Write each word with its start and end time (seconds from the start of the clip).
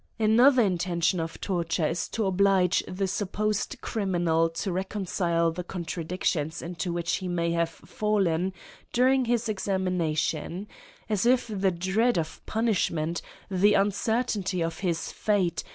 Another 0.17 0.63
intention 0.63 1.19
of 1.19 1.39
torture 1.39 1.87
is 1.89 2.09
to 2.09 2.25
oblige 2.25 2.83
the 2.87 3.07
supposed 3.07 3.75
criminal 3.81 4.49
to 4.49 4.71
reconcile 4.71 5.51
the 5.51 5.63
contradictions 5.63 6.63
into 6.63 6.91
which 6.91 7.17
he 7.17 7.27
may 7.27 7.51
have 7.51 7.69
fallen 7.69 8.51
during 8.91 9.25
his 9.25 9.45
exami 9.47 9.91
nation; 9.91 10.67
as 11.07 11.27
if 11.27 11.45
the 11.45 11.69
dread 11.69 12.17
of 12.17 12.43
punishment, 12.47 13.21
the 13.51 13.73
uncer 13.73 14.25
tainty 14.25 14.65
of 14.65 14.79
his 14.79 15.11
fate. 15.11 15.63